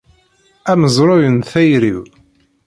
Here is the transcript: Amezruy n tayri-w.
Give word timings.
Amezruy 0.71 1.25
n 1.35 1.37
tayri-w. 1.49 1.99